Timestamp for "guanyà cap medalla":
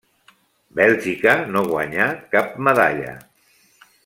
1.69-3.17